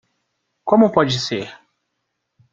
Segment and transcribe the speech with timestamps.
[0.69, 1.47] Como pode ser?